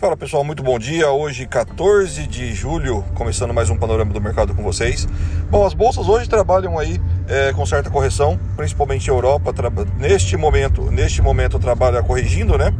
Fala 0.00 0.16
pessoal, 0.16 0.42
muito 0.42 0.62
bom 0.62 0.78
dia. 0.78 1.10
Hoje, 1.10 1.44
14 1.46 2.26
de 2.26 2.54
julho, 2.54 3.04
começando 3.14 3.52
mais 3.52 3.68
um 3.68 3.76
panorama 3.76 4.14
do 4.14 4.18
mercado 4.18 4.54
com 4.54 4.62
vocês. 4.62 5.06
Bom, 5.50 5.66
as 5.66 5.74
bolsas 5.74 6.08
hoje 6.08 6.26
trabalham 6.26 6.78
aí 6.78 6.98
é, 7.28 7.52
com 7.52 7.66
certa 7.66 7.90
correção, 7.90 8.40
principalmente 8.56 9.10
a 9.10 9.12
Europa. 9.12 9.52
Neste 9.98 10.38
momento, 10.38 10.90
neste 10.90 11.20
momento 11.20 11.58
trabalha 11.58 12.02
corrigindo, 12.02 12.56
né? 12.56 12.72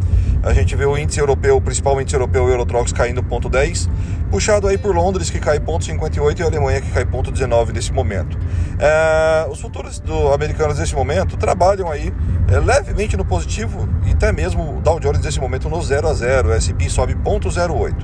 A 0.43 0.55
gente 0.55 0.75
vê 0.75 0.87
o 0.87 0.97
índice 0.97 1.21
europeu, 1.21 1.63
o 1.63 2.01
índice 2.01 2.17
europeu, 2.17 2.47
o 2.47 2.49
Eurotrox, 2.49 2.91
caindo 2.91 3.23
0,10, 3.23 3.91
puxado 4.31 4.69
aí 4.69 4.79
por 4.79 4.95
Londres, 4.95 5.29
que 5.29 5.41
cai 5.41 5.59
0,58, 5.59 6.39
e 6.39 6.43
a 6.43 6.47
Alemanha, 6.47 6.81
que 6.81 6.91
cai 6.91 7.05
0,19 7.05 7.73
nesse 7.73 7.93
momento. 7.93 8.39
É, 8.79 9.47
os 9.51 9.61
futuros 9.61 9.99
do, 9.99 10.33
americanos 10.33 10.79
nesse 10.79 10.95
momento 10.95 11.37
trabalham 11.37 11.91
aí 11.91 12.13
é, 12.49 12.59
levemente 12.59 13.17
no 13.17 13.25
positivo 13.25 13.89
e 14.07 14.13
até 14.13 14.33
mesmo 14.33 14.79
o 14.79 14.81
Dow 14.81 15.01
Jones 15.01 15.21
nesse 15.23 15.41
momento 15.41 15.69
no 15.69 15.83
0 15.83 16.09
a 16.09 16.15
0, 16.15 16.49
o 16.49 16.53
S&P 16.53 16.89
sobe 16.89 17.15
0,08. 17.15 17.95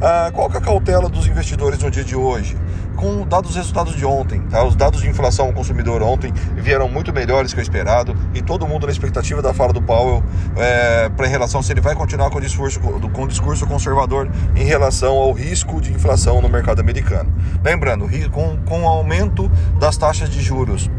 Ah, 0.00 0.30
qual 0.32 0.48
que 0.48 0.56
é 0.56 0.58
a 0.58 0.62
cautela 0.62 1.08
dos 1.08 1.26
investidores 1.26 1.78
no 1.78 1.90
dia 1.90 2.04
de 2.04 2.16
hoje? 2.16 2.56
Com 2.96 3.26
dados 3.26 3.56
resultados 3.56 3.94
de 3.96 4.04
ontem, 4.04 4.40
tá? 4.42 4.62
Os 4.64 4.76
dados 4.76 5.00
de 5.00 5.08
inflação 5.08 5.46
ao 5.46 5.52
consumidor 5.52 6.02
ontem 6.02 6.32
vieram 6.56 6.88
muito 6.88 7.12
melhores 7.12 7.52
que 7.54 7.60
o 7.60 7.62
esperado 7.62 8.14
e 8.34 8.42
todo 8.42 8.66
mundo 8.66 8.86
na 8.86 8.92
expectativa 8.92 9.40
da 9.40 9.54
fala 9.54 9.72
do 9.72 9.80
Powell 9.80 10.22
é, 10.56 11.08
para 11.08 11.26
em 11.26 11.30
relação 11.30 11.62
se 11.62 11.72
ele 11.72 11.80
vai 11.80 11.94
continuar 11.94 12.30
com 12.30 12.38
o 12.38 12.40
discurso 12.40 12.80
com 12.80 13.22
o 13.22 13.28
discurso 13.28 13.66
conservador 13.66 14.28
em 14.54 14.64
relação 14.64 15.16
ao 15.16 15.32
risco 15.32 15.71
de 15.80 15.92
inflação 15.92 16.40
no 16.40 16.48
mercado 16.48 16.80
americano. 16.80 17.32
Lembrando, 17.62 18.08
com, 18.30 18.56
com 18.64 18.82
o 18.82 18.88
aumento 18.88 19.50
das 19.78 19.96
taxas 19.96 20.28
de 20.28 20.40
juros 20.40 20.90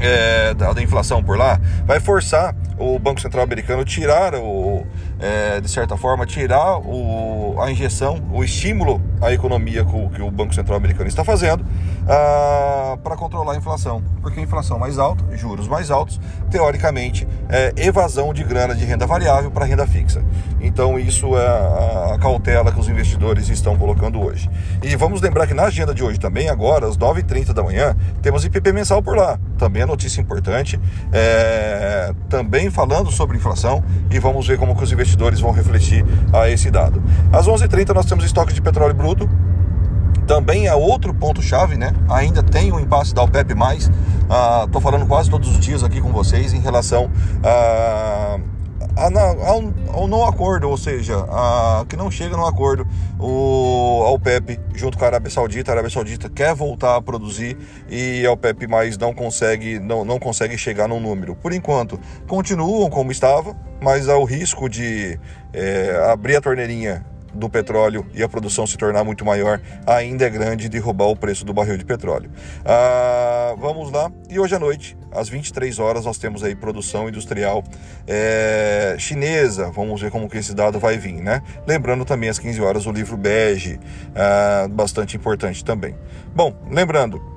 é, 0.00 0.54
da, 0.54 0.72
da, 0.72 0.82
inflação 0.82 1.22
por 1.22 1.38
lá, 1.38 1.60
vai 1.86 2.00
forçar 2.00 2.54
o 2.78 2.98
Banco 2.98 3.20
Central 3.20 3.42
americano 3.42 3.84
tirar 3.84 4.34
o, 4.34 4.86
é, 5.18 5.60
de 5.60 5.68
certa 5.70 5.96
forma, 5.96 6.26
tirar 6.26 6.78
o, 6.78 7.56
a 7.60 7.70
injeção, 7.70 8.22
o 8.32 8.44
estímulo 8.44 9.00
à 9.20 9.32
economia 9.32 9.84
que 9.84 9.96
o, 9.96 10.10
que 10.10 10.22
o 10.22 10.30
Banco 10.30 10.54
Central 10.54 10.76
americano 10.76 11.08
está 11.08 11.24
fazendo 11.24 11.64
ah, 12.06 12.98
para 13.02 13.16
controlar 13.16 13.54
a 13.54 13.56
inflação. 13.56 14.02
Porque 14.20 14.40
a 14.40 14.42
inflação 14.42 14.78
mais 14.78 14.98
alta, 14.98 15.24
juros 15.36 15.66
mais 15.68 15.90
altos, 15.90 16.20
teoricamente, 16.50 17.26
é 17.48 17.72
evasão 17.76 18.32
de 18.32 18.42
grana 18.42 18.74
de 18.74 18.84
renda 18.84 19.06
variável 19.06 19.50
para 19.50 19.64
renda 19.64 19.86
fixa. 19.86 20.22
Então, 20.60 20.98
isso 20.98 21.36
é 21.36 21.46
a, 21.46 22.14
a 22.14 22.18
cautela 22.18 22.72
que 22.72 22.80
os 22.80 22.88
investidores 22.88 23.48
estão 23.48 23.76
colocando 23.76 24.20
hoje. 24.20 24.50
E 24.82 24.96
vamos 24.96 25.20
lembrar 25.20 25.46
que 25.46 25.54
na 25.54 25.64
agenda 25.64 25.94
de 25.94 26.02
hoje 26.02 26.18
também, 26.18 26.48
agora, 26.48 26.86
às 26.86 26.96
9h30 26.96 27.52
da 27.52 27.62
manhã, 27.62 27.96
temos 28.22 28.44
IPP 28.44 28.72
mensal 28.72 29.02
por 29.02 29.16
lá. 29.16 29.38
Também 29.58 29.82
é 29.82 29.86
notícia 29.86 30.20
importante. 30.20 30.80
É, 31.12 32.12
também 32.28 32.70
falando 32.70 33.10
sobre 33.10 33.36
inflação 33.36 33.82
e 34.10 34.18
vamos 34.18 34.46
ver 34.46 34.58
como 34.58 34.74
que 34.76 34.82
os 34.82 34.92
investidores 34.92 35.40
vão 35.40 35.52
refletir 35.52 36.04
a 36.32 36.48
esse 36.48 36.70
dado. 36.70 37.02
Às 37.32 37.46
11h30 37.46 37.94
nós 37.94 38.06
temos 38.06 38.24
estoque 38.24 38.52
de 38.52 38.60
petróleo 38.60 38.94
bruto, 38.94 39.28
também 40.26 40.66
é 40.66 40.74
outro 40.74 41.14
ponto-chave, 41.14 41.76
né? 41.76 41.92
Ainda 42.08 42.42
tem 42.42 42.72
o 42.72 42.80
impasse 42.80 43.14
da 43.14 43.22
OPEP+. 43.22 43.54
Estou 44.26 44.80
uh, 44.80 44.82
falando 44.82 45.06
quase 45.06 45.30
todos 45.30 45.48
os 45.48 45.60
dias 45.60 45.84
aqui 45.84 46.00
com 46.00 46.10
vocês 46.10 46.52
em 46.52 46.60
relação 46.60 47.10
a... 47.42 48.38
Uh, 48.38 48.56
ao, 48.96 50.00
ao, 50.00 50.08
não 50.08 50.26
acordo, 50.26 50.70
ou 50.70 50.76
seja, 50.76 51.18
a, 51.28 51.84
que 51.86 51.96
não 51.96 52.10
chega 52.10 52.36
no 52.36 52.46
acordo 52.46 52.86
o, 53.18 54.02
a 54.06 54.10
OPEP 54.10 54.58
junto 54.74 54.96
com 54.96 55.04
a 55.04 55.08
Arábia 55.08 55.30
Saudita. 55.30 55.70
A 55.70 55.74
Arábia 55.74 55.90
Saudita 55.90 56.30
quer 56.30 56.54
voltar 56.54 56.96
a 56.96 57.02
produzir 57.02 57.58
e 57.90 58.24
a 58.24 58.32
OPEP 58.32 58.66
mais 58.66 58.96
não 58.96 59.12
consegue, 59.12 59.78
não, 59.78 60.04
não 60.04 60.18
consegue 60.18 60.56
chegar 60.56 60.88
no 60.88 60.98
número. 60.98 61.36
Por 61.36 61.52
enquanto, 61.52 62.00
continuam 62.26 62.88
como 62.88 63.12
estava, 63.12 63.54
mas 63.82 64.08
há 64.08 64.16
o 64.16 64.24
risco 64.24 64.68
de 64.68 65.18
é, 65.52 66.10
abrir 66.10 66.36
a 66.36 66.40
torneirinha 66.40 67.04
do 67.36 67.48
petróleo 67.48 68.06
e 68.14 68.22
a 68.22 68.28
produção 68.28 68.66
se 68.66 68.76
tornar 68.76 69.04
muito 69.04 69.24
maior, 69.24 69.60
ainda 69.86 70.26
é 70.26 70.30
grande 70.30 70.68
de 70.68 70.78
roubar 70.78 71.06
o 71.06 71.16
preço 71.16 71.44
do 71.44 71.52
barril 71.52 71.76
de 71.76 71.84
petróleo. 71.84 72.30
Ah, 72.64 73.54
vamos 73.58 73.90
lá, 73.90 74.10
e 74.28 74.38
hoje 74.38 74.54
à 74.54 74.58
noite, 74.58 74.96
às 75.12 75.28
23 75.28 75.78
horas, 75.78 76.04
nós 76.04 76.18
temos 76.18 76.42
aí 76.42 76.54
produção 76.54 77.08
industrial 77.08 77.62
é, 78.06 78.96
chinesa. 78.98 79.70
Vamos 79.70 80.00
ver 80.00 80.10
como 80.10 80.28
que 80.28 80.38
esse 80.38 80.54
dado 80.54 80.78
vai 80.78 80.98
vir, 80.98 81.22
né? 81.22 81.42
Lembrando 81.66 82.04
também 82.04 82.28
às 82.28 82.38
15 82.38 82.60
horas 82.60 82.86
o 82.86 82.92
livro 82.92 83.16
bege, 83.16 83.78
ah, 84.14 84.68
bastante 84.70 85.16
importante 85.16 85.64
também. 85.64 85.94
Bom, 86.34 86.54
lembrando, 86.70 87.35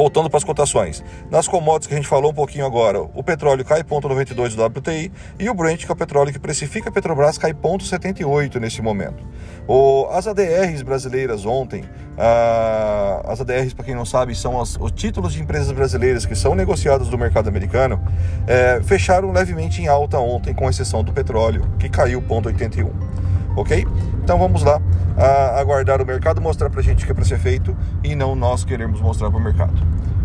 Voltando 0.00 0.30
para 0.30 0.38
as 0.38 0.44
cotações. 0.44 1.04
Nas 1.30 1.46
commodities 1.46 1.86
que 1.86 1.92
a 1.92 1.96
gente 1.98 2.08
falou 2.08 2.30
um 2.30 2.34
pouquinho 2.34 2.64
agora, 2.64 3.02
o 3.02 3.22
petróleo 3.22 3.62
cai 3.62 3.82
0,92 3.82 4.54
do 4.54 4.64
WTI 4.64 5.12
e 5.38 5.50
o 5.50 5.52
Brent, 5.52 5.84
que 5.84 5.90
é 5.90 5.92
o 5.92 5.96
petróleo 5.96 6.32
que 6.32 6.38
precifica 6.38 6.88
a 6.88 6.92
Petrobras, 6.92 7.36
cai 7.36 7.52
0,78 7.52 8.58
nesse 8.58 8.80
momento. 8.80 9.22
O, 9.68 10.06
as 10.10 10.26
ADRs 10.26 10.80
brasileiras 10.80 11.44
ontem, 11.44 11.84
ah, 12.16 13.20
as 13.26 13.42
ADRs, 13.42 13.74
para 13.74 13.84
quem 13.84 13.94
não 13.94 14.06
sabe, 14.06 14.34
são 14.34 14.58
as, 14.58 14.74
os 14.80 14.90
títulos 14.90 15.34
de 15.34 15.42
empresas 15.42 15.70
brasileiras 15.70 16.24
que 16.24 16.34
são 16.34 16.54
negociados 16.54 17.10
do 17.10 17.18
mercado 17.18 17.50
americano, 17.50 18.02
é, 18.46 18.80
fecharam 18.82 19.30
levemente 19.30 19.82
em 19.82 19.86
alta 19.86 20.18
ontem, 20.18 20.54
com 20.54 20.66
exceção 20.66 21.04
do 21.04 21.12
petróleo, 21.12 21.70
que 21.78 21.90
caiu 21.90 22.22
0,81 22.22 23.19
ok? 23.56 23.86
Então 24.22 24.38
vamos 24.38 24.62
lá 24.62 24.80
a, 25.16 25.60
aguardar 25.60 26.00
o 26.00 26.06
mercado 26.06 26.40
mostrar 26.40 26.70
para 26.70 26.80
a 26.80 26.82
gente 26.82 27.02
o 27.02 27.06
que 27.06 27.12
é 27.12 27.14
para 27.14 27.24
ser 27.24 27.38
feito 27.38 27.76
e 28.02 28.14
não 28.14 28.34
nós 28.34 28.64
queremos 28.64 29.00
mostrar 29.00 29.30
para 29.30 29.38
o 29.38 29.42
mercado. 29.42 29.74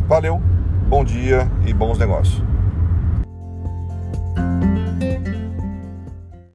Valeu, 0.08 0.42
bom 0.88 1.04
dia 1.04 1.50
e 1.66 1.74
bons 1.74 1.98
negócios. 1.98 2.55